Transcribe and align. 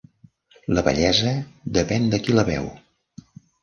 La 0.77 0.83
bellesa 0.87 1.35
depèn 1.79 2.11
de 2.17 2.25
qui 2.25 2.39
la 2.39 2.51
veu. 2.53 2.71